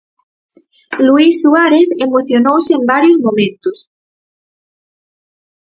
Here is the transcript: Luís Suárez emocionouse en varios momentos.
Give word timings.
Luís 1.07 1.33
Suárez 1.41 1.87
emocionouse 2.07 2.71
en 2.77 2.83
varios 2.91 3.17
momentos. 3.25 3.77